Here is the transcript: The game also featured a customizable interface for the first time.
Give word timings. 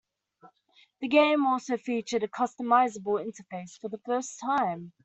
The 1.01 1.07
game 1.09 1.45
also 1.45 1.77
featured 1.77 2.23
a 2.23 2.27
customizable 2.27 3.23
interface 3.23 3.79
for 3.79 3.87
the 3.87 3.99
first 4.03 4.39
time. 4.39 4.93